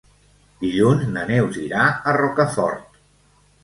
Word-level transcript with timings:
Dilluns 0.63 1.05
na 1.13 1.27
Neus 1.33 1.61
irà 1.69 1.87
a 2.15 2.19
Rocafort. 2.21 3.03